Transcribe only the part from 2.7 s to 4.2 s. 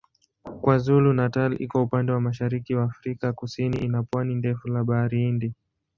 wa Afrika Kusini ina